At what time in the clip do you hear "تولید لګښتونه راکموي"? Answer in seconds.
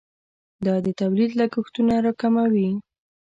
0.99-2.69